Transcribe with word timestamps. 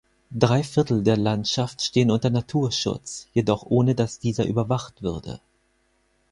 Drei 0.31 0.63
Viertel 0.63 1.03
der 1.03 1.15
Landschaft 1.15 1.79
stehen 1.83 2.09
unter 2.09 2.31
Naturschutz, 2.31 3.27
jedoch 3.33 3.67
ohne 3.69 3.93
dass 3.93 4.17
dieser 4.17 4.45
überwacht 4.47 5.03
würde. 5.03 5.39